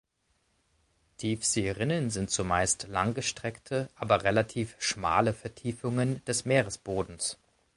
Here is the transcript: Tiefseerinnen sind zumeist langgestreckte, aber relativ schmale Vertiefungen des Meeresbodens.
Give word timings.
Tiefseerinnen 1.17 2.09
sind 2.09 2.31
zumeist 2.31 2.87
langgestreckte, 2.89 3.87
aber 3.93 4.23
relativ 4.23 4.75
schmale 4.79 5.31
Vertiefungen 5.31 6.25
des 6.25 6.43
Meeresbodens. 6.43 7.37